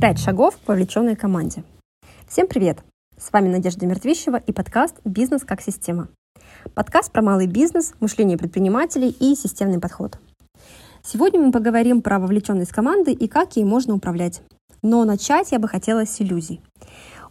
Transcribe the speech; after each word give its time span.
Пять 0.00 0.18
шагов 0.18 0.56
к 0.56 0.68
вовлеченной 0.68 1.16
команде. 1.16 1.64
Всем 2.28 2.46
привет! 2.46 2.78
С 3.18 3.32
вами 3.32 3.48
Надежда 3.48 3.86
Мертвищева 3.86 4.36
и 4.36 4.52
подкаст 4.52 4.96
«Бизнес 5.04 5.44
как 5.44 5.60
система». 5.60 6.08
Подкаст 6.74 7.12
про 7.12 7.22
малый 7.22 7.46
бизнес, 7.46 7.94
мышление 8.00 8.36
предпринимателей 8.36 9.08
и 9.10 9.34
системный 9.34 9.80
подход. 9.80 10.18
Сегодня 11.02 11.40
мы 11.40 11.52
поговорим 11.52 12.02
про 12.02 12.18
вовлеченность 12.18 12.72
команды 12.72 13.12
и 13.12 13.28
как 13.28 13.56
ей 13.56 13.64
можно 13.64 13.94
управлять. 13.94 14.42
Но 14.82 15.04
начать 15.04 15.52
я 15.52 15.58
бы 15.58 15.68
хотела 15.68 16.04
с 16.04 16.20
иллюзий. 16.20 16.60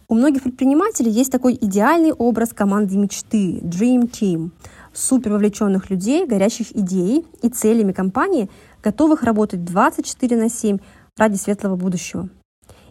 У 0.08 0.14
многих 0.14 0.42
предпринимателей 0.42 1.10
есть 1.10 1.32
такой 1.32 1.54
идеальный 1.54 2.12
образ 2.12 2.52
команды 2.52 2.96
мечты– 2.96 3.58
Dream 3.62 4.10
Team– 4.10 4.50
супер 4.94 5.32
вовлеченных 5.32 5.90
людей, 5.90 6.26
горящих 6.26 6.74
идеей 6.74 7.26
и 7.42 7.48
целями 7.48 7.92
компании, 7.92 8.50
готовых 8.82 9.22
работать 9.22 9.64
24 9.64 10.36
на 10.36 10.48
7 10.48 10.78
ради 11.16 11.36
светлого 11.36 11.76
будущего. 11.76 12.28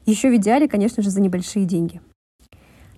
Еще 0.05 0.29
в 0.29 0.35
идеале, 0.35 0.67
конечно 0.67 1.01
же, 1.01 1.09
за 1.09 1.21
небольшие 1.21 1.65
деньги. 1.65 2.01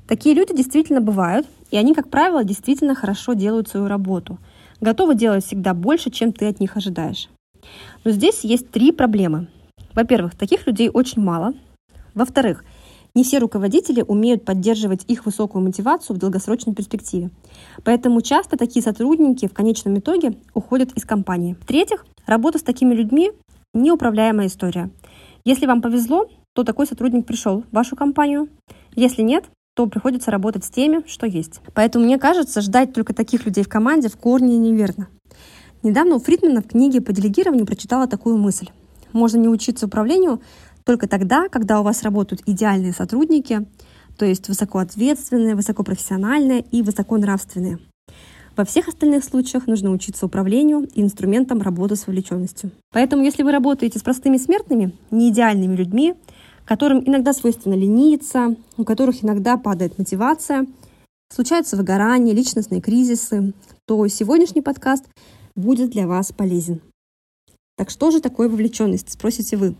Такие 0.07 0.35
люди 0.35 0.55
действительно 0.55 1.01
бывают, 1.01 1.47
и 1.71 1.77
они, 1.77 1.93
как 1.93 2.09
правило, 2.09 2.43
действительно 2.43 2.95
хорошо 2.95 3.33
делают 3.33 3.67
свою 3.67 3.87
работу, 3.87 4.37
готовы 4.81 5.15
делать 5.15 5.45
всегда 5.45 5.73
больше, 5.73 6.11
чем 6.11 6.31
ты 6.31 6.47
от 6.47 6.59
них 6.59 6.77
ожидаешь. 6.77 7.29
Но 8.03 8.11
здесь 8.11 8.43
есть 8.43 8.69
три 8.69 8.91
проблемы. 8.91 9.47
Во-первых, 9.93 10.35
таких 10.35 10.67
людей 10.67 10.89
очень 10.89 11.21
мало. 11.21 11.53
Во-вторых, 12.13 12.63
не 13.15 13.23
все 13.23 13.39
руководители 13.39 14.03
умеют 14.05 14.45
поддерживать 14.45 15.05
их 15.07 15.25
высокую 15.25 15.63
мотивацию 15.63 16.15
в 16.15 16.19
долгосрочной 16.19 16.75
перспективе. 16.75 17.31
Поэтому 17.83 18.21
часто 18.21 18.57
такие 18.57 18.83
сотрудники 18.83 19.47
в 19.47 19.53
конечном 19.53 19.97
итоге 19.97 20.35
уходят 20.53 20.91
из 20.93 21.05
компании. 21.05 21.55
В-третьих, 21.61 22.05
работа 22.25 22.59
с 22.59 22.63
такими 22.63 22.93
людьми– 22.93 23.31
неуправляемая 23.73 24.47
история. 24.47 24.89
Если 25.45 25.65
вам 25.65 25.81
повезло, 25.81 26.27
то 26.55 26.63
такой 26.63 26.87
сотрудник 26.87 27.25
пришел 27.25 27.63
в 27.69 27.75
вашу 27.75 27.97
компанию. 27.97 28.47
Если 28.95 29.21
нет, 29.21 29.43
то 29.75 29.87
приходится 29.87 30.31
работать 30.31 30.63
с 30.63 30.69
теми, 30.69 31.03
что 31.05 31.27
есть. 31.27 31.59
Поэтому 31.73 32.05
мне 32.05 32.17
кажется, 32.17 32.61
ждать 32.61 32.93
только 32.93 33.13
таких 33.13 33.45
людей 33.45 33.63
в 33.65 33.67
команде 33.67 34.07
в 34.07 34.15
корне 34.15 34.57
неверно. 34.57 35.09
Недавно 35.83 36.15
у 36.15 36.19
Фридмана 36.19 36.61
в 36.61 36.67
книге 36.67 37.01
по 37.01 37.11
делегированию 37.11 37.65
прочитала 37.65 38.07
такую 38.07 38.37
мысль. 38.37 38.69
Можно 39.11 39.39
не 39.39 39.49
учиться 39.49 39.87
управлению, 39.87 40.41
только 40.85 41.09
тогда, 41.09 41.49
когда 41.49 41.81
у 41.81 41.83
вас 41.83 42.03
работают 42.03 42.41
идеальные 42.45 42.93
сотрудники, 42.93 43.65
то 44.17 44.25
есть 44.25 44.47
высокоответственные, 44.47 45.55
высокопрофессиональные 45.55 46.61
и 46.61 46.81
высоконравственные. 46.81 47.79
Во 48.55 48.63
всех 48.63 48.87
остальных 48.87 49.25
случаях 49.25 49.67
нужно 49.67 49.91
учиться 49.91 50.25
управлению 50.25 50.87
и 50.93 51.01
инструментам 51.01 51.61
работы 51.61 51.97
с 51.97 52.07
вовлеченностью. 52.07 52.71
Поэтому, 52.93 53.23
если 53.23 53.43
вы 53.43 53.51
работаете 53.51 53.99
с 53.99 54.01
простыми 54.01 54.37
смертными, 54.37 54.93
неидеальными 55.11 55.75
людьми, 55.75 56.15
которым 56.65 57.07
иногда 57.07 57.33
свойственно 57.33 57.75
лениться, 57.75 58.55
у 58.77 58.83
которых 58.83 59.23
иногда 59.23 59.57
падает 59.57 59.97
мотивация, 59.97 60.65
случаются 61.33 61.77
выгорания, 61.77 62.33
личностные 62.33 62.81
кризисы, 62.81 63.53
то 63.85 64.07
сегодняшний 64.07 64.61
подкаст 64.61 65.05
будет 65.55 65.91
для 65.91 66.07
вас 66.07 66.31
полезен. 66.31 66.81
Так 67.77 67.89
что 67.89 68.11
же 68.11 68.21
такое 68.21 68.49
вовлеченность, 68.49 69.11
спросите 69.11 69.57
вы? 69.57 69.75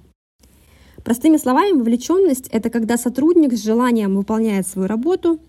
Простыми 1.04 1.38
словами, 1.38 1.78
вовлеченность– 1.78 2.48
это 2.52 2.70
когда 2.70 2.98
сотрудник 2.98 3.54
с 3.54 3.64
желанием 3.64 4.16
выполняет 4.16 4.68
свою 4.68 4.88
работу, 4.88 5.40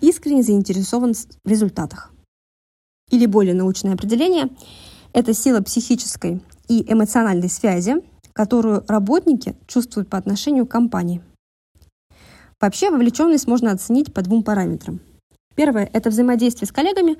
искренне 0.00 0.42
заинтересован 0.42 1.14
в 1.14 1.48
результатах. 1.48 2.12
Или 3.10 3.26
более 3.26 3.54
научное 3.54 3.94
определение– 3.94 4.50
это 5.12 5.34
сила 5.34 5.60
психической 5.60 6.40
и 6.68 6.90
эмоциональной 6.90 7.48
связи, 7.48 7.96
которую 8.34 8.84
работники 8.88 9.56
чувствуют 9.66 10.10
по 10.10 10.18
отношению 10.18 10.66
к 10.66 10.70
компании. 10.70 11.22
Вообще 12.60 12.90
вовлеченность 12.90 13.46
можно 13.46 13.72
оценить 13.72 14.12
по 14.12 14.22
двум 14.22 14.42
параметрам. 14.42 15.00
Первое– 15.54 15.88
это 15.92 16.10
взаимодействие 16.10 16.68
с 16.68 16.72
коллегами, 16.72 17.14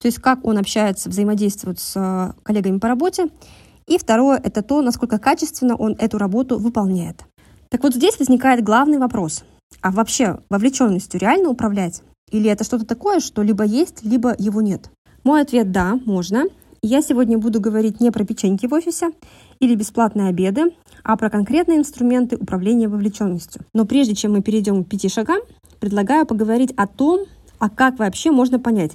то 0.00 0.08
есть 0.08 0.18
как 0.18 0.44
он 0.44 0.58
общается, 0.58 1.10
взаимодействует 1.10 1.78
с 1.78 1.94
э, 1.96 2.32
коллегами 2.42 2.78
по 2.78 2.88
работе, 2.88 3.28
и 3.86 3.98
второе– 3.98 4.40
это 4.42 4.62
то, 4.62 4.80
насколько 4.82 5.18
качественно 5.18 5.76
он 5.76 5.94
эту 5.98 6.18
работу 6.18 6.58
выполняет. 6.58 7.24
Так 7.68 7.82
вот 7.82 7.94
здесь 7.94 8.18
возникает 8.18 8.64
главный 8.64 8.98
вопрос. 8.98 9.44
А 9.82 9.90
вообще 9.90 10.38
вовлеченностью 10.48 11.20
реально 11.20 11.50
управлять? 11.50 12.02
Или 12.30 12.48
это 12.48 12.64
что-то 12.64 12.86
такое, 12.86 13.20
что 13.20 13.42
либо 13.42 13.64
есть, 13.64 14.02
либо 14.02 14.34
его 14.38 14.62
нет? 14.62 14.90
Мой 15.24 15.42
ответ– 15.42 15.70
да, 15.72 15.98
можно. 16.06 16.44
Я 16.86 17.00
сегодня 17.00 17.38
буду 17.38 17.60
говорить 17.60 18.00
не 18.00 18.10
про 18.10 18.24
печеньки 18.24 18.66
в 18.66 18.74
офисе 18.74 19.10
или 19.58 19.74
бесплатные 19.74 20.28
обеды, 20.28 20.74
а 21.02 21.16
про 21.16 21.30
конкретные 21.30 21.78
инструменты 21.78 22.36
управления 22.36 22.88
вовлеченностью. 22.88 23.62
Но 23.72 23.86
прежде 23.86 24.14
чем 24.14 24.32
мы 24.32 24.42
перейдем 24.42 24.84
к 24.84 24.88
пяти 24.88 25.08
шагам, 25.08 25.40
предлагаю 25.80 26.26
поговорить 26.26 26.72
о 26.76 26.86
том, 26.86 27.24
а 27.58 27.70
как 27.70 27.98
вообще 27.98 28.30
можно 28.30 28.60
понять, 28.60 28.92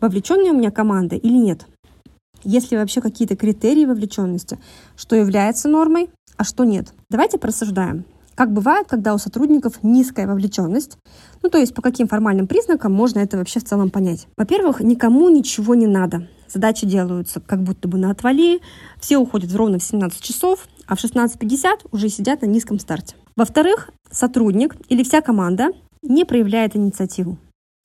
вовлеченная 0.00 0.52
у 0.52 0.56
меня 0.56 0.70
команда 0.70 1.16
или 1.16 1.36
нет. 1.36 1.66
Есть 2.44 2.70
ли 2.70 2.76
вообще 2.76 3.00
какие-то 3.00 3.34
критерии 3.34 3.86
вовлеченности, 3.86 4.58
что 4.96 5.16
является 5.16 5.68
нормой, 5.68 6.10
а 6.36 6.44
что 6.44 6.62
нет? 6.62 6.94
Давайте 7.10 7.38
просуждаем. 7.38 8.04
Как 8.36 8.52
бывает, 8.52 8.86
когда 8.88 9.14
у 9.14 9.18
сотрудников 9.18 9.82
низкая 9.82 10.26
вовлеченность, 10.26 10.96
ну 11.42 11.50
то 11.50 11.58
есть 11.58 11.74
по 11.74 11.82
каким 11.82 12.06
формальным 12.06 12.46
признакам 12.46 12.92
можно 12.92 13.18
это 13.18 13.36
вообще 13.36 13.60
в 13.60 13.64
целом 13.64 13.90
понять? 13.90 14.26
Во-первых, 14.36 14.80
никому 14.80 15.28
ничего 15.28 15.74
не 15.74 15.86
надо. 15.86 16.28
Задачи 16.52 16.86
делаются 16.86 17.40
как 17.40 17.62
будто 17.62 17.88
бы 17.88 17.96
на 17.96 18.10
отвали, 18.10 18.60
все 19.00 19.16
уходят 19.16 19.54
ровно 19.54 19.78
в 19.78 19.82
17 19.82 20.20
часов, 20.20 20.66
а 20.86 20.96
в 20.96 21.02
16.50 21.02 21.88
уже 21.92 22.08
сидят 22.10 22.42
на 22.42 22.46
низком 22.46 22.78
старте. 22.78 23.16
Во-вторых, 23.36 23.90
сотрудник 24.10 24.76
или 24.90 25.02
вся 25.02 25.22
команда 25.22 25.70
не 26.02 26.24
проявляет 26.26 26.76
инициативу. 26.76 27.38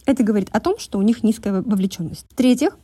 Это 0.05 0.23
говорит 0.23 0.49
о 0.51 0.59
том, 0.59 0.79
что 0.79 0.99
у 0.99 1.01
них 1.01 1.23
низкая 1.23 1.61
вовлеченность. 1.61 2.25
В-третьих, 2.29 2.77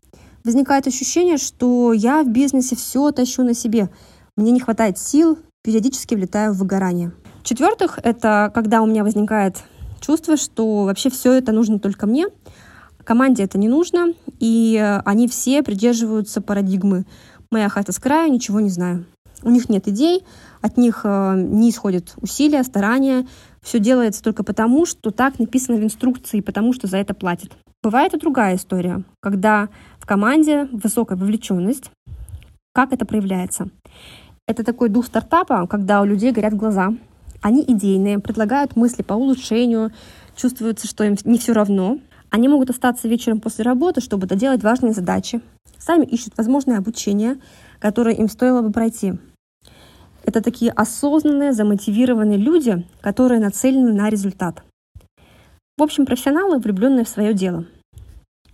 возникает 0.45 0.87
ощущение, 0.87 1.37
что 1.37 1.91
я 1.91 2.23
в 2.23 2.29
бизнесе 2.29 2.75
все 2.75 3.11
тащу 3.11 3.43
на 3.43 3.53
себе. 3.53 3.89
Мне 4.37 4.51
не 4.51 4.61
хватает 4.61 4.97
сил, 4.97 5.37
периодически 5.63 6.15
влетаю 6.15 6.53
в 6.53 6.59
выгорание. 6.59 7.11
В-четвертых, 7.41 7.99
это 8.01 8.51
когда 8.53 8.81
у 8.81 8.85
меня 8.85 9.03
возникает 9.03 9.57
чувство, 9.99 10.37
что 10.37 10.83
вообще 10.83 11.09
все 11.09 11.33
это 11.33 11.51
нужно 11.51 11.79
только 11.79 12.07
мне, 12.07 12.27
команде 13.03 13.43
это 13.43 13.57
не 13.57 13.67
нужно, 13.67 14.13
и 14.39 14.99
они 15.05 15.27
все 15.27 15.63
придерживаются 15.63 16.41
парадигмы 16.41 17.05
«моя 17.51 17.69
хата 17.69 17.91
с 17.91 17.99
краю, 17.99 18.31
ничего 18.31 18.59
не 18.59 18.69
знаю». 18.69 19.05
У 19.43 19.49
них 19.49 19.67
нет 19.67 19.87
идей, 19.89 20.23
от 20.61 20.77
них 20.77 21.01
э, 21.03 21.35
не 21.35 21.69
исходят 21.69 22.13
усилия, 22.21 22.63
старания, 22.63 23.27
все 23.61 23.79
делается 23.79 24.23
только 24.23 24.43
потому, 24.43 24.85
что 24.85 25.11
так 25.11 25.37
написано 25.37 25.77
в 25.77 25.83
инструкции, 25.83 26.39
потому 26.39 26.71
что 26.71 26.87
за 26.87 26.97
это 26.97 27.13
платят. 27.13 27.51
Бывает 27.81 28.13
и 28.13 28.19
другая 28.19 28.55
история, 28.55 29.03
когда 29.19 29.67
в 29.99 30.05
команде 30.05 30.69
высокая 30.71 31.17
вовлеченность. 31.17 31.91
Как 32.73 32.93
это 32.93 33.05
проявляется? 33.05 33.67
Это 34.47 34.63
такой 34.63 34.87
дух 34.87 35.05
стартапа, 35.05 35.67
когда 35.67 36.01
у 36.01 36.05
людей 36.05 36.31
горят 36.31 36.53
глаза, 36.53 36.93
они 37.41 37.61
идейные, 37.61 38.19
предлагают 38.19 38.77
мысли 38.77 39.01
по 39.03 39.13
улучшению, 39.13 39.91
чувствуется, 40.35 40.87
что 40.87 41.03
им 41.03 41.17
не 41.25 41.37
все 41.37 41.51
равно. 41.51 41.99
Они 42.33 42.47
могут 42.47 42.71
остаться 42.71 43.07
вечером 43.07 43.39
после 43.39 43.63
работы, 43.63 44.01
чтобы 44.01 44.25
доделать 44.25 44.63
важные 44.63 44.91
задачи. 44.91 45.39
Сами 45.77 46.03
ищут 46.03 46.35
возможное 46.35 46.79
обучение, 46.79 47.37
которое 47.77 48.15
им 48.15 48.27
стоило 48.27 48.63
бы 48.63 48.71
пройти. 48.71 49.13
Это 50.23 50.41
такие 50.41 50.71
осознанные, 50.71 51.53
замотивированные 51.53 52.39
люди, 52.39 52.87
которые 53.01 53.39
нацелены 53.39 53.93
на 53.93 54.09
результат. 54.09 54.63
В 55.77 55.83
общем, 55.83 56.07
профессионалы, 56.07 56.57
влюбленные 56.57 57.05
в 57.05 57.09
свое 57.09 57.35
дело. 57.35 57.67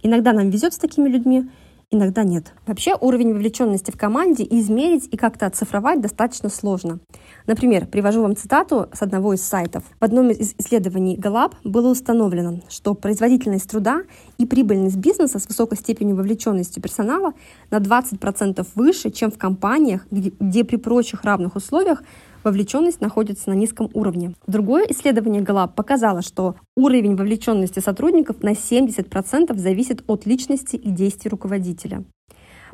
Иногда 0.04 0.34
нам 0.34 0.50
везет 0.50 0.74
с 0.74 0.78
такими 0.78 1.08
людьми, 1.08 1.50
иногда 1.92 2.24
нет. 2.24 2.54
Вообще 2.68 2.96
уровень 3.00 3.34
вовлеченности 3.34 3.92
в 3.92 3.98
команде 3.98 4.46
измерить 4.50 5.08
и 5.12 5.18
как-то 5.18 5.48
оцифровать 5.48 6.02
достаточно 6.02 6.50
сложно. 6.50 7.00
Например, 7.48 7.88
привожу 7.88 8.22
вам 8.22 8.36
цитату 8.36 8.90
с 8.94 9.02
одного 9.02 9.34
из 9.34 9.42
сайтов. 9.42 9.84
В 10.00 10.04
одном 10.04 10.30
из 10.30 10.54
исследований 10.58 11.18
Gallup 11.18 11.54
было 11.64 11.90
установлено, 11.90 12.60
что 12.70 12.94
производительность 12.94 13.70
труда 13.70 14.04
и 14.38 14.46
прибыльность 14.46 14.98
бизнеса 14.98 15.40
с 15.40 15.48
высокой 15.48 15.78
степенью 15.78 16.16
вовлеченности 16.16 16.80
персонала 16.80 17.34
на 17.72 17.78
20% 17.78 18.68
выше, 18.76 19.10
чем 19.10 19.32
в 19.32 19.38
компаниях, 19.38 20.06
где, 20.12 20.32
где 20.40 20.64
при 20.64 20.76
прочих 20.76 21.24
равных 21.24 21.56
условиях 21.56 22.04
вовлеченность 22.44 23.02
находится 23.02 23.50
на 23.50 23.54
низком 23.54 23.90
уровне. 23.94 24.34
Другое 24.48 24.86
исследование 24.90 25.42
Gallup 25.42 25.74
показало, 25.76 26.22
что 26.22 26.56
уровень 26.76 27.16
вовлеченности 27.16 27.80
сотрудников 27.80 28.42
на 28.44 28.52
70% 28.52 29.58
зависит 29.58 30.04
от 30.08 30.26
личности 30.26 30.76
и 30.76 30.90
действий 30.90 31.30
руководителя. 31.30 32.04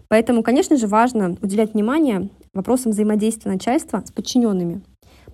Поэтому, 0.08 0.44
конечно 0.44 0.78
же, 0.78 0.88
важно 0.88 1.36
уделять 1.42 1.74
внимание 1.74 2.30
вопросам 2.54 2.92
взаимодействия 2.92 3.52
начальства 3.52 4.04
с 4.06 4.12
подчиненными, 4.12 4.82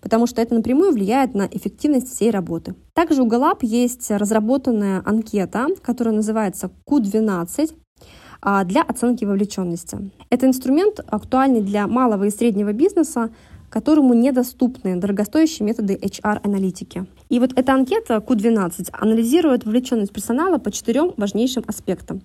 потому 0.01 0.27
что 0.27 0.41
это 0.41 0.55
напрямую 0.55 0.93
влияет 0.93 1.33
на 1.33 1.47
эффективность 1.51 2.07
всей 2.13 2.31
работы. 2.31 2.75
Также 2.93 3.21
у 3.21 3.27
Gallup 3.27 3.59
есть 3.61 4.09
разработанная 4.09 5.01
анкета, 5.05 5.67
которая 5.81 6.15
называется 6.15 6.71
Q12, 6.89 7.73
а, 8.41 8.63
для 8.63 8.81
оценки 8.81 9.23
вовлеченности. 9.23 10.11
Это 10.29 10.47
инструмент 10.47 10.99
актуальный 11.05 11.61
для 11.61 11.85
малого 11.87 12.23
и 12.23 12.31
среднего 12.31 12.73
бизнеса, 12.73 13.29
которому 13.71 14.13
недоступны 14.13 14.97
дорогостоящие 14.97 15.65
методы 15.65 15.95
HR-аналитики. 15.95 17.05
И 17.29 17.39
вот 17.39 17.53
эта 17.55 17.73
анкета 17.73 18.15
Q12 18.15 18.89
анализирует 18.91 19.65
вовлеченность 19.65 20.11
персонала 20.11 20.57
по 20.57 20.71
четырем 20.71 21.13
важнейшим 21.17 21.63
аспектам. 21.65 22.21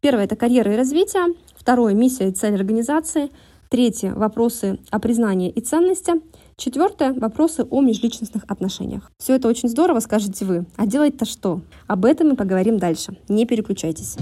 Первое– 0.00 0.24
это 0.26 0.34
карьера 0.36 0.72
и 0.72 0.76
развитие. 0.76 1.34
Второе– 1.54 1.92
миссия 1.94 2.28
и 2.28 2.32
цель 2.32 2.54
организации. 2.54 3.30
Третье– 3.68 4.14
вопросы 4.16 4.78
о 4.90 4.98
признании 4.98 5.50
и 5.50 5.60
ценности. 5.60 6.14
Четвертое– 6.56 7.12
вопросы 7.14 7.66
о 7.68 7.82
межличностных 7.82 8.44
отношениях. 8.48 9.10
Все 9.18 9.34
это 9.34 9.48
очень 9.48 9.68
здорово, 9.68 10.00
скажете 10.00 10.44
вы. 10.44 10.64
А 10.76 10.86
делать-то 10.86 11.26
что? 11.26 11.60
Об 11.86 12.06
этом 12.06 12.28
мы 12.28 12.36
поговорим 12.36 12.78
дальше. 12.78 13.18
Не 13.28 13.44
переключайтесь. 13.44 14.16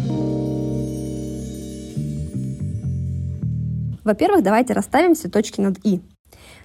Во-первых, 4.03 4.43
давайте 4.43 4.73
расставим 4.73 5.15
все 5.15 5.29
точки 5.29 5.61
над 5.61 5.79
«и». 5.85 6.01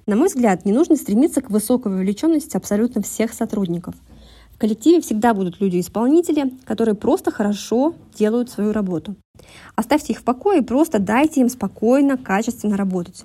На 0.05 0.15
мой 0.15 0.27
взгляд, 0.27 0.65
не 0.65 0.71
нужно 0.71 0.95
стремиться 0.95 1.41
к 1.41 1.49
высокой 1.49 1.91
вовлеченности 1.91 2.57
абсолютно 2.57 3.01
всех 3.01 3.33
сотрудников. 3.33 3.95
В 4.51 4.57
коллективе 4.57 5.01
всегда 5.01 5.33
будут 5.33 5.61
люди-исполнители, 5.61 6.53
которые 6.65 6.95
просто 6.95 7.31
хорошо 7.31 7.95
делают 8.17 8.49
свою 8.49 8.73
работу. 8.73 9.15
Оставьте 9.75 10.13
их 10.13 10.19
в 10.19 10.23
покое 10.23 10.59
и 10.59 10.65
просто 10.65 10.99
дайте 10.99 11.41
им 11.41 11.49
спокойно, 11.49 12.17
качественно 12.17 12.75
работать. 12.75 13.23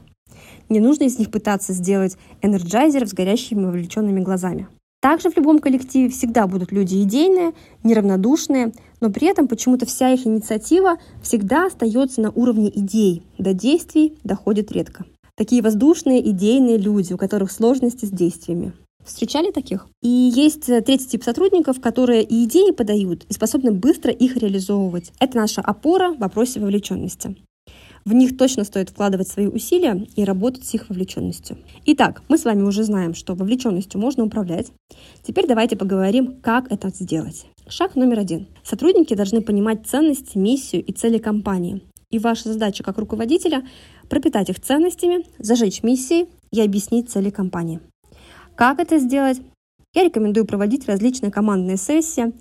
Не 0.68 0.80
нужно 0.80 1.04
из 1.04 1.18
них 1.18 1.30
пытаться 1.30 1.72
сделать 1.72 2.16
энерджайзеров 2.42 3.08
с 3.08 3.14
горящими 3.14 3.64
вовлеченными 3.64 4.20
глазами. 4.20 4.68
Также 5.00 5.28
в 5.28 5.36
любом 5.36 5.58
коллективе 5.58 6.08
всегда 6.08 6.46
будут 6.46 6.72
люди 6.72 7.02
идейные, 7.02 7.52
неравнодушные, 7.82 8.72
но 9.00 9.10
при 9.10 9.28
этом 9.28 9.48
почему-то 9.48 9.84
вся 9.84 10.10
их 10.10 10.26
инициатива 10.26 10.96
всегда 11.22 11.66
остается 11.66 12.22
на 12.22 12.30
уровне 12.30 12.70
идей, 12.74 13.22
до 13.36 13.52
действий 13.52 14.16
доходит 14.24 14.72
редко. 14.72 15.04
Такие 15.36 15.62
воздушные, 15.62 16.30
идейные 16.30 16.78
люди, 16.78 17.12
у 17.12 17.16
которых 17.16 17.50
сложности 17.50 18.04
с 18.04 18.10
действиями. 18.10 18.72
Встречали 19.04 19.50
таких? 19.50 19.88
И 20.00 20.08
есть 20.08 20.68
э, 20.68 20.80
третий 20.80 21.08
тип 21.08 21.24
сотрудников, 21.24 21.80
которые 21.80 22.22
и 22.22 22.44
идеи 22.44 22.70
подают, 22.70 23.24
и 23.28 23.32
способны 23.32 23.72
быстро 23.72 24.12
их 24.12 24.36
реализовывать. 24.36 25.12
Это 25.18 25.36
наша 25.36 25.60
опора 25.60 26.12
в 26.12 26.18
вопросе 26.18 26.60
вовлеченности. 26.60 27.36
В 28.04 28.12
них 28.12 28.36
точно 28.36 28.62
стоит 28.62 28.90
вкладывать 28.90 29.26
свои 29.26 29.46
усилия 29.46 30.06
и 30.14 30.24
работать 30.24 30.66
с 30.66 30.74
их 30.74 30.88
вовлеченностью. 30.88 31.58
Итак, 31.86 32.22
мы 32.28 32.38
с 32.38 32.44
вами 32.44 32.62
уже 32.62 32.84
знаем, 32.84 33.14
что 33.14 33.34
вовлеченностью 33.34 34.00
можно 34.00 34.24
управлять. 34.24 34.70
Теперь 35.26 35.48
давайте 35.48 35.76
поговорим, 35.76 36.36
как 36.42 36.70
это 36.70 36.90
сделать. 36.90 37.46
Шаг 37.66 37.96
номер 37.96 38.20
один. 38.20 38.46
Сотрудники 38.62 39.14
должны 39.14 39.40
понимать 39.40 39.86
ценности, 39.86 40.38
миссию 40.38 40.84
и 40.84 40.92
цели 40.92 41.18
компании. 41.18 41.82
И 42.10 42.20
ваша 42.20 42.52
задача 42.52 42.84
как 42.84 42.98
руководителя– 42.98 43.66
пропитать 44.08 44.50
их 44.50 44.60
ценностями, 44.60 45.26
зажечь 45.38 45.82
миссией 45.82 46.28
и 46.50 46.60
объяснить 46.60 47.10
цели 47.10 47.30
компании. 47.30 47.80
Как 48.54 48.78
это 48.78 48.98
сделать? 48.98 49.40
Я 49.94 50.04
рекомендую 50.04 50.46
проводить 50.46 50.86
различные 50.86 51.30
командные 51.30 51.76
сессии, 51.76 52.32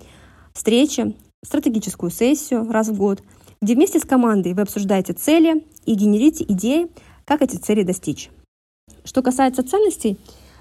встречи, 0.52 1.14
стратегическую 1.44 2.10
сессию 2.10 2.70
раз 2.70 2.88
в 2.88 2.96
год– 2.96 3.22
где 3.64 3.74
вместе 3.74 3.98
с 3.98 4.04
командой 4.04 4.52
вы 4.52 4.60
обсуждаете 4.60 5.14
цели 5.14 5.64
и 5.86 5.94
генерите 5.94 6.44
идеи, 6.44 6.88
как 7.24 7.40
эти 7.40 7.56
цели 7.56 7.82
достичь. 7.82 8.28
Что 9.04 9.22
касается 9.22 9.62
ценностей, 9.62 10.18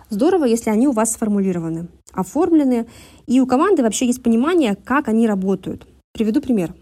здорово, 0.09 0.45
если 0.45 0.69
они 0.69 0.87
у 0.87 0.93
вас 0.93 1.11
сформулированы, 1.11 1.89
оформлены, 2.13 2.87
и 3.27 3.41
у 3.41 3.45
команды 3.45 3.83
вообще 3.83 4.05
есть 4.05 4.23
понимание, 4.23 4.75
как 4.75 5.09
они 5.09 5.27
работают. 5.27 5.85
Приведу 6.13 6.39
пример. 6.39 6.73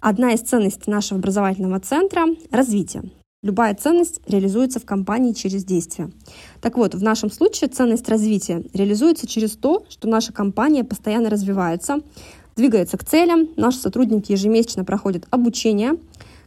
Одна 0.00 0.32
из 0.32 0.42
ценностей 0.42 0.88
нашего 0.88 1.18
образовательного 1.18 1.80
центра– 1.80 2.26
развитие. 2.52 3.02
Любая 3.44 3.74
ценность 3.74 4.20
реализуется 4.28 4.78
в 4.78 4.84
компании 4.84 5.32
через 5.32 5.64
действие. 5.64 6.12
Так 6.60 6.76
вот, 6.76 6.94
в 6.94 7.02
нашем 7.02 7.28
случае 7.28 7.70
ценность 7.70 8.08
развития 8.08 8.62
реализуется 8.72 9.26
через 9.26 9.56
то, 9.56 9.84
что 9.88 10.06
наша 10.06 10.32
компания 10.32 10.84
постоянно 10.84 11.28
развивается, 11.28 11.98
двигается 12.54 12.96
к 12.98 13.04
целям, 13.04 13.48
наши 13.56 13.78
сотрудники 13.78 14.30
ежемесячно 14.30 14.84
проходят 14.84 15.26
обучение, 15.30 15.98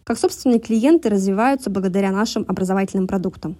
как 0.05 0.17
собственные 0.17 0.59
клиенты 0.59 1.09
развиваются 1.09 1.69
благодаря 1.69 2.11
нашим 2.11 2.45
образовательным 2.47 3.07
продуктам. 3.07 3.57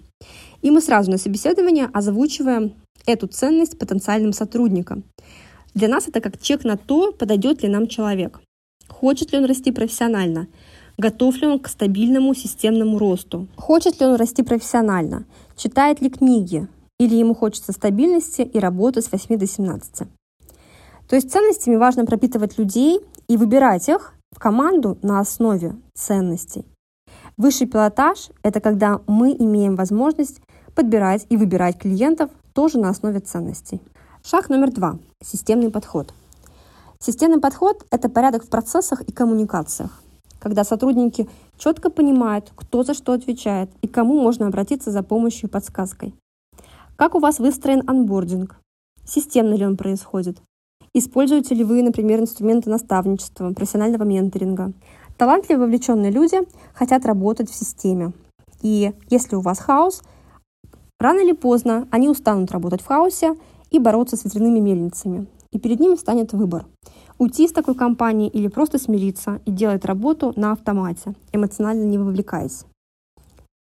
И 0.62 0.70
мы 0.70 0.80
сразу 0.80 1.10
на 1.10 1.18
собеседовании 1.18 1.90
озвучиваем 1.92 2.72
эту 3.04 3.26
ценность 3.26 3.78
потенциальным 3.78 4.32
сотрудникам. 4.32 5.04
Для 5.74 5.88
нас 5.88 6.08
это 6.08 6.22
как 6.22 6.40
чек 6.40 6.64
на 6.64 6.78
то, 6.78 7.12
подойдет 7.12 7.62
ли 7.62 7.68
нам 7.68 7.86
человек. 7.86 8.40
Хочет 8.88 9.32
ли 9.32 9.38
он 9.38 9.44
расти 9.44 9.72
профессионально? 9.72 10.48
Готов 10.98 11.36
ли 11.36 11.46
он 11.46 11.58
к 11.58 11.68
стабильному 11.68 12.34
системному 12.34 12.98
росту? 12.98 13.48
Хочет 13.56 14.00
ли 14.00 14.06
он 14.06 14.14
расти 14.14 14.42
профессионально? 14.42 15.24
Читает 15.54 16.00
ли 16.00 16.08
книги? 16.08 16.68
Или 16.98 17.16
ему 17.16 17.34
хочется 17.34 17.72
стабильности 17.72 18.40
и 18.40 18.58
работы 18.58 19.02
с 19.02 19.12
8 19.12 19.38
до 19.38 19.46
17? 19.46 20.08
То 21.08 21.16
есть 21.16 21.30
ценностями 21.30 21.76
важно 21.76 22.06
пропитывать 22.06 22.56
людей 22.56 23.00
и 23.28 23.36
выбирать 23.36 23.88
их 23.90 24.14
в 24.32 24.38
команду 24.38 24.96
на 25.02 25.20
основе 25.20 25.76
ценностей. 25.94 26.64
Высший 27.36 27.66
пилотаж– 27.66 28.30
это 28.42 28.60
когда 28.60 29.02
мы 29.06 29.32
имеем 29.38 29.76
возможность 29.76 30.40
подбирать 30.74 31.26
и 31.28 31.36
выбирать 31.36 31.78
клиентов 31.78 32.30
тоже 32.54 32.78
на 32.78 32.88
основе 32.88 33.20
ценностей. 33.20 33.82
Шаг 34.24 34.48
номер 34.48 34.72
два– 34.72 34.98
системный 35.22 35.70
подход. 35.70 36.14
Системный 36.98 37.40
подход– 37.40 37.84
это 37.90 38.08
порядок 38.08 38.44
в 38.44 38.48
процессах 38.48 39.02
и 39.02 39.12
коммуникациях, 39.12 40.02
когда 40.46 40.62
сотрудники 40.62 41.28
четко 41.58 41.90
понимают, 41.90 42.52
кто 42.54 42.84
за 42.84 42.94
что 42.94 43.14
отвечает 43.14 43.68
и 43.82 43.88
кому 43.88 44.22
можно 44.22 44.46
обратиться 44.46 44.92
за 44.92 45.02
помощью 45.02 45.48
и 45.48 45.50
подсказкой. 45.50 46.14
Как 46.94 47.16
у 47.16 47.18
вас 47.18 47.40
выстроен 47.40 47.82
анбординг? 47.84 48.54
Системно 49.04 49.54
ли 49.54 49.66
он 49.66 49.76
происходит? 49.76 50.40
Используете 50.94 51.56
ли 51.56 51.64
вы, 51.64 51.82
например, 51.82 52.20
инструменты 52.20 52.70
наставничества, 52.70 53.52
профессионального 53.54 54.04
менторинга? 54.04 54.72
Талантливые 55.18 55.66
вовлеченные 55.66 56.12
люди 56.12 56.38
хотят 56.72 57.06
работать 57.06 57.50
в 57.50 57.54
системе. 57.56 58.12
И 58.62 58.92
если 59.10 59.34
у 59.34 59.40
вас 59.40 59.58
хаос, 59.58 60.04
рано 61.00 61.18
или 61.18 61.32
поздно 61.32 61.88
они 61.90 62.08
устанут 62.08 62.52
работать 62.52 62.82
в 62.82 62.86
хаосе 62.86 63.34
и 63.72 63.80
бороться 63.80 64.16
с 64.16 64.22
ветряными 64.24 64.60
мельницами. 64.60 65.26
И 65.50 65.58
перед 65.58 65.80
ними 65.80 65.96
встанет 65.96 66.32
выбор. 66.32 66.66
Уйти 67.18 67.46
из 67.46 67.52
такой 67.52 67.74
компании 67.74 68.28
или 68.28 68.48
просто 68.48 68.78
смириться 68.78 69.40
и 69.46 69.50
делать 69.50 69.86
работу 69.86 70.34
на 70.36 70.52
автомате, 70.52 71.14
эмоционально 71.32 71.84
не 71.84 71.96
вовлекаясь. 71.96 72.64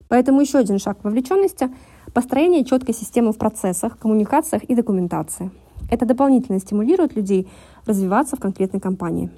Поэтому 0.08 0.42
еще 0.42 0.58
один 0.58 0.80
шаг 0.80 1.04
вовлеченности– 1.04 1.70
построение 2.14 2.66
четкой 2.66 2.96
системы 2.96 3.34
в 3.34 3.38
процессах, 3.38 4.00
коммуникациях 4.00 4.64
и 4.64 4.74
документации– 4.74 5.52
это 5.92 6.06
дополнительно 6.06 6.60
стимулирует 6.60 7.16
людей 7.16 7.48
развиваться 7.86 8.36
в 8.36 8.40
конкретной 8.40 8.80
компании. 8.80 9.30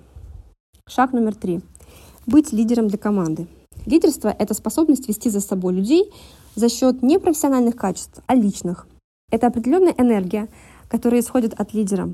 Шаг 0.87 1.11
номер 1.11 1.35
три. 1.35 1.61
Быть 2.25 2.53
лидером 2.53 2.87
для 2.87 2.97
команды. 2.97 3.47
Лидерство– 3.85 4.29
это 4.39 4.53
способность 4.53 5.07
вести 5.09 5.29
за 5.29 5.41
собой 5.41 5.73
людей 5.73 6.11
за 6.55 6.69
счет 6.69 7.01
не 7.01 7.19
профессиональных 7.19 7.75
качеств, 7.75 8.21
а 8.27 8.35
личных. 8.35 8.87
Это 9.29 9.47
определенная 9.47 9.93
энергия, 9.97 10.47
которая 10.87 11.21
исходит 11.21 11.53
от 11.53 11.73
лидера. 11.73 12.13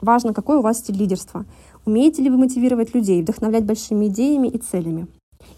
Важно, 0.00 0.32
какой 0.32 0.58
у 0.58 0.62
вас 0.62 0.78
стиль 0.78 0.96
лидерства. 0.96 1.44
Умеете 1.84 2.22
ли 2.22 2.30
вы 2.30 2.38
мотивировать 2.38 2.94
людей, 2.94 3.22
вдохновлять 3.22 3.64
большими 3.64 4.06
идеями 4.06 4.48
и 4.48 4.58
целями. 4.58 5.06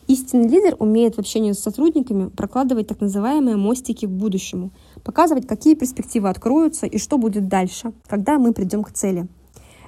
Истинный 0.06 0.48
лидер 0.48 0.76
умеет 0.78 1.16
в 1.16 1.18
общении 1.18 1.52
с 1.52 1.60
сотрудниками 1.60 2.28
прокладывать 2.28 2.86
так 2.86 3.00
называемые 3.00 3.56
мостики 3.56 4.06
к 4.06 4.10
будущему, 4.10 4.70
показывать, 5.04 5.46
какие 5.46 5.74
перспективы 5.74 6.28
откроются 6.28 6.86
и 6.86 6.98
что 6.98 7.18
будет 7.18 7.48
дальше, 7.48 7.92
когда 8.06 8.38
мы 8.38 8.52
придем 8.52 8.82
к 8.84 8.92
цели. 8.92 9.28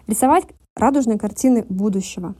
Рисовать 0.06 0.44
радужные 0.76 1.18
картины 1.18 1.64
будущего. 1.68 2.34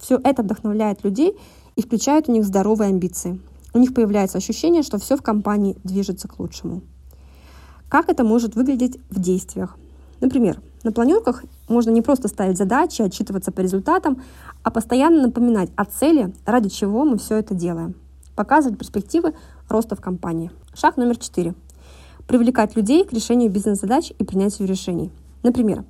Все 0.00 0.20
это 0.22 0.42
вдохновляет 0.42 1.04
людей 1.04 1.36
и 1.76 1.82
включает 1.82 2.28
у 2.28 2.32
них 2.32 2.44
здоровые 2.44 2.88
амбиции. 2.88 3.40
У 3.74 3.78
них 3.78 3.94
появляется 3.94 4.38
ощущение, 4.38 4.82
что 4.82 4.98
все 4.98 5.16
в 5.16 5.22
компании 5.22 5.76
движется 5.84 6.28
к 6.28 6.38
лучшему. 6.38 6.82
Как 7.88 8.08
это 8.08 8.24
может 8.24 8.54
выглядеть 8.54 8.98
в 9.10 9.20
действиях? 9.20 9.78
Например, 10.20 10.60
на 10.82 10.92
планерках 10.92 11.44
можно 11.68 11.90
не 11.90 12.02
просто 12.02 12.28
ставить 12.28 12.56
задачи, 12.56 13.02
отчитываться 13.02 13.52
по 13.52 13.60
результатам, 13.60 14.22
а 14.62 14.70
постоянно 14.70 15.22
напоминать 15.22 15.70
о 15.76 15.84
цели, 15.84 16.32
ради 16.46 16.68
чего 16.68 17.04
мы 17.04 17.18
все 17.18 17.36
это 17.36 17.54
делаем. 17.54 17.94
Показывать 18.36 18.78
перспективы 18.78 19.34
роста 19.68 19.96
в 19.96 20.00
компании. 20.00 20.50
Шаг 20.74 20.96
номер 20.96 21.16
четыре. 21.16 21.54
Привлекать 22.26 22.76
людей 22.76 23.04
к 23.04 23.12
решению 23.12 23.50
бизнес-задач 23.50 24.12
и 24.18 24.24
принятию 24.24 24.68
решений. 24.68 25.10
Например, 25.42 25.84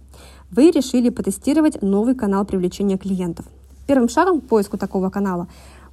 вы 0.51 0.71
решили 0.71 1.11
потестировать 1.11 1.83
новый 1.83 2.15
канал 2.15 2.45
привлечения 2.45 2.97
клиентов. 2.97 3.47
Первым 3.87 4.09
шагом 4.09 4.41
к 4.41 4.47
поиску 4.47 4.79
такого 4.79 5.11
канала 5.11 5.49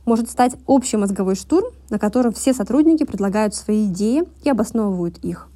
может 0.05 0.29
стать 0.29 0.55
общий 0.65 0.97
мозговой 0.97 1.35
штурм, 1.35 1.67
на 1.89 1.99
котором 1.99 2.31
все 2.31 2.53
сотрудники 2.53 3.03
предлагают 3.03 3.55
свои 3.55 3.87
идеи 3.87 4.23
и 4.43 4.49
обосновывают 4.49 5.17
их. 5.19 5.49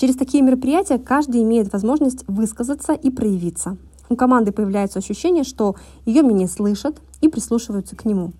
Через 0.00 0.16
такие 0.16 0.42
мероприятия 0.42 0.96
каждый 0.96 1.42
имеет 1.42 1.70
возможность 1.74 2.24
высказаться 2.26 2.94
и 2.94 3.10
проявиться. 3.10 3.76
У 4.08 4.16
команды 4.16 4.50
появляется 4.50 4.98
ощущение, 4.98 5.44
что 5.44 5.76
ее 6.06 6.22
мнение 6.22 6.48
слышат 6.48 7.02
и 7.20 7.28
прислушиваются 7.28 7.96
к 7.96 8.06
нему. 8.06 8.32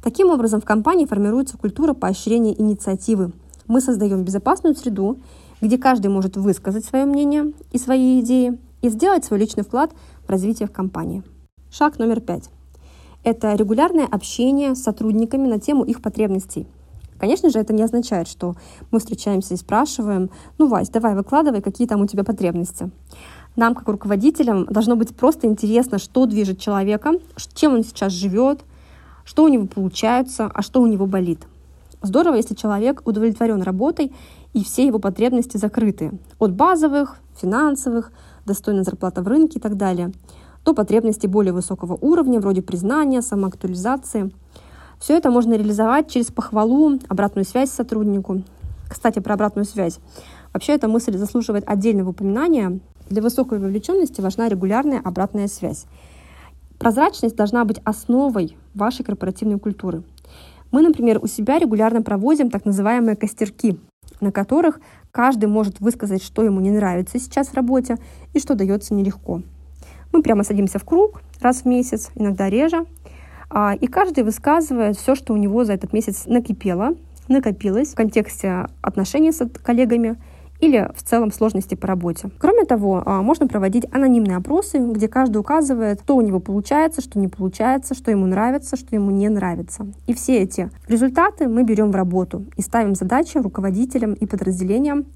Таким 0.00 0.30
образом, 0.30 0.60
в 0.60 0.64
компании 0.64 1.06
формируется 1.06 1.58
культура 1.58 1.92
поощрения 1.92 2.54
инициативы, 2.56 3.32
Мы 3.66 3.80
создаем 3.80 4.22
безопасную 4.22 4.76
среду, 4.76 5.18
где 5.60 5.76
каждый 5.76 6.06
может 6.06 6.36
высказать 6.36 6.84
свое 6.84 7.04
мнение 7.04 7.52
и 7.72 7.78
свои 7.78 8.20
идеи 8.20 8.56
и 8.80 8.90
сделать 8.90 9.24
свой 9.24 9.40
личный 9.40 9.64
вклад 9.64 9.90
в 10.24 10.30
развитие 10.30 10.68
в 10.68 10.72
компании. 10.72 11.24
Шаг 11.72 11.98
номер 11.98 12.20
пять. 12.20 12.48
Это 13.24 13.56
регулярное 13.56 14.06
общение 14.06 14.76
с 14.76 14.84
сотрудниками 14.84 15.48
на 15.48 15.58
тему 15.58 15.82
их 15.82 16.00
потребностей. 16.00 16.68
Конечно 17.20 17.50
же, 17.50 17.58
это 17.58 17.74
не 17.74 17.82
означает, 17.82 18.28
что 18.28 18.54
мы 18.90 18.98
встречаемся 18.98 19.52
и 19.52 19.58
спрашиваем, 19.58 20.30
ну, 20.56 20.66
Вась, 20.68 20.88
давай 20.88 21.14
выкладывай, 21.14 21.60
какие 21.60 21.86
там 21.86 22.00
у 22.00 22.06
тебя 22.06 22.24
потребности. 22.24 22.90
Нам, 23.56 23.74
как 23.74 23.88
руководителям, 23.88 24.64
должно 24.64 24.96
быть 24.96 25.14
просто 25.14 25.46
интересно, 25.46 25.98
что 25.98 26.24
движет 26.24 26.58
человека, 26.58 27.12
чем 27.52 27.74
он 27.74 27.84
сейчас 27.84 28.12
живет, 28.12 28.60
что 29.24 29.44
у 29.44 29.48
него 29.48 29.66
получается, 29.66 30.50
а 30.52 30.62
что 30.62 30.80
у 30.80 30.86
него 30.86 31.04
болит. 31.04 31.40
Здорово, 32.00 32.36
если 32.36 32.54
человек 32.54 33.02
удовлетворен 33.04 33.60
работой 33.60 34.12
и 34.54 34.64
все 34.64 34.86
его 34.86 34.98
потребности 34.98 35.58
закрыты. 35.58 36.12
От 36.38 36.54
базовых, 36.54 37.18
финансовых, 37.36 38.12
достойная 38.46 38.84
зарплата 38.84 39.20
в 39.20 39.28
рынке 39.28 39.58
и 39.58 39.60
так 39.60 39.76
далее, 39.76 40.10
до 40.64 40.72
потребностей 40.72 41.26
более 41.26 41.52
высокого 41.52 41.98
уровня, 42.00 42.40
вроде 42.40 42.62
признания, 42.62 43.20
самоактуализации. 43.20 44.32
Все 45.00 45.16
это 45.16 45.30
можно 45.30 45.54
реализовать 45.54 46.10
через 46.10 46.26
похвалу, 46.26 46.98
обратную 47.08 47.46
связь 47.46 47.70
сотруднику. 47.70 48.42
Кстати, 48.86 49.18
про 49.18 49.32
обратную 49.32 49.64
связь. 49.64 49.98
Вообще 50.52 50.74
эта 50.74 50.88
мысль 50.88 51.16
заслуживает 51.16 51.64
отдельного 51.66 52.10
упоминания. 52.10 52.80
Для 53.08 53.22
высокой 53.22 53.58
вовлеченности 53.58 54.20
важна 54.20 54.50
регулярная 54.50 55.00
обратная 55.02 55.48
связь. 55.48 55.86
Прозрачность 56.78 57.34
должна 57.34 57.64
быть 57.64 57.80
основой 57.82 58.58
вашей 58.74 59.02
корпоративной 59.02 59.58
культуры. 59.58 60.02
Мы, 60.70 60.82
например, 60.82 61.18
у 61.22 61.26
себя 61.26 61.58
регулярно 61.58 62.02
проводим 62.02 62.50
так 62.50 62.66
называемые 62.66 63.16
костерки, 63.16 63.80
на 64.20 64.30
которых 64.32 64.80
каждый 65.12 65.46
может 65.46 65.80
высказать, 65.80 66.22
что 66.22 66.42
ему 66.42 66.60
не 66.60 66.70
нравится 66.70 67.18
сейчас 67.18 67.48
в 67.48 67.54
работе 67.54 67.96
и 68.34 68.38
что 68.38 68.54
дается 68.54 68.92
нелегко. 68.92 69.40
Мы 70.12 70.22
прямо 70.22 70.44
садимся 70.44 70.78
в 70.78 70.84
круг 70.84 71.22
раз 71.40 71.62
в 71.62 71.64
месяц, 71.64 72.10
иногда 72.14 72.50
реже, 72.50 72.84
и 73.80 73.86
каждый 73.86 74.24
высказывает 74.24 74.96
все, 74.96 75.14
что 75.14 75.32
у 75.32 75.36
него 75.36 75.64
за 75.64 75.72
этот 75.72 75.92
месяц 75.92 76.24
накипело, 76.26 76.94
накопилось 77.28 77.92
в 77.92 77.94
контексте 77.94 78.66
отношений 78.82 79.32
с 79.32 79.46
коллегами 79.62 80.16
или 80.60 80.90
в 80.94 81.02
целом 81.02 81.32
сложности 81.32 81.74
по 81.74 81.86
работе. 81.86 82.30
Кроме 82.38 82.64
того, 82.64 83.02
а, 83.04 83.22
можно 83.22 83.46
проводить 83.46 83.86
анонимные 83.92 84.36
опросы, 84.36 84.78
где 84.78 85.08
каждый 85.08 85.38
указывает, 85.38 86.00
что 86.02 86.16
у 86.16 86.20
него 86.20 86.38
получается, 86.38 87.00
что 87.00 87.18
не 87.18 87.28
получается, 87.28 87.94
что 87.94 88.10
ему 88.10 88.26
нравится, 88.26 88.76
что 88.76 88.94
ему 88.94 89.10
не 89.10 89.28
нравится. 89.28 89.86
И 90.06 90.14
все 90.14 90.38
эти 90.38 90.70
результаты 90.86 91.48
мы 91.48 91.62
берем 91.62 91.90
в 91.90 91.96
работу 91.96 92.44
и 92.56 92.62
ставим 92.62 92.94
задачи 92.94 93.38
руководителям 93.38 94.12
и 94.12 94.26
подразделениям 94.26 95.06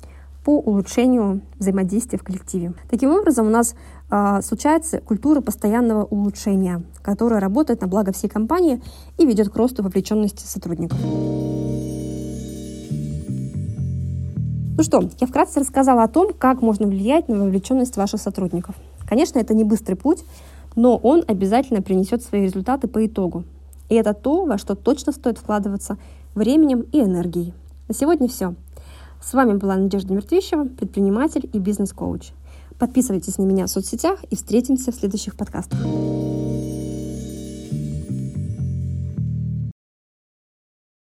по 0.44 0.58
улучшению 0.58 1.40
взаимодействия 1.58 2.18
в 2.18 2.22
коллективе. 2.22 2.74
Таким 2.90 3.10
образом, 3.10 3.46
у 3.46 3.50
нас 3.50 3.74
э, 4.10 4.40
случается 4.42 5.00
культура 5.00 5.40
постоянного 5.40 6.04
улучшения, 6.04 6.82
которая 7.02 7.40
работает 7.40 7.80
на 7.80 7.86
благо 7.86 8.12
всей 8.12 8.28
компании 8.28 8.82
и 9.16 9.26
ведет 9.26 9.48
к 9.48 9.56
росту 9.56 9.82
вовлеченности 9.82 10.46
сотрудников. 10.46 10.98
Ну 14.76 14.82
что, 14.82 15.08
я 15.20 15.26
вкратце 15.26 15.60
рассказала 15.60 16.02
о 16.02 16.08
том, 16.08 16.32
как 16.36 16.60
можно 16.60 16.86
влиять 16.86 17.28
на 17.28 17.38
вовлеченность 17.38 17.96
ваших 17.96 18.20
сотрудников. 18.20 18.74
Конечно, 19.08 19.38
это 19.38 19.54
не 19.54 19.64
быстрый 19.64 19.94
путь, 19.94 20.24
но 20.74 20.96
он 20.96 21.24
обязательно 21.26 21.80
принесет 21.80 22.22
свои 22.22 22.42
результаты 22.42 22.88
по 22.88 23.06
итогу. 23.06 23.44
И 23.88 23.94
это 23.94 24.14
то, 24.14 24.44
во 24.44 24.58
что 24.58 24.74
точно 24.74 25.12
стоит 25.12 25.38
вкладываться 25.38 25.96
временем 26.34 26.84
и 26.92 27.00
энергией. 27.00 27.54
На 27.86 27.94
сегодня 27.94 28.28
все. 28.28 28.54
С 29.24 29.32
вами 29.32 29.54
была 29.54 29.76
Надежда 29.76 30.12
Мертвищева, 30.12 30.66
предприниматель 30.66 31.48
и 31.50 31.58
бизнес-коуч. 31.58 32.32
Подписывайтесь 32.78 33.38
на 33.38 33.44
меня 33.44 33.64
в 33.64 33.70
соцсетях 33.70 34.22
и 34.24 34.36
встретимся 34.36 34.92
в 34.92 34.94
следующих 34.94 35.34
подкастах. 35.34 35.78